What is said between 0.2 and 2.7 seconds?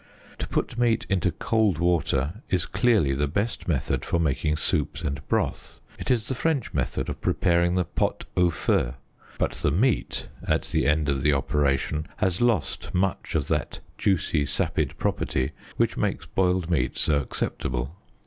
To put meat into cold water is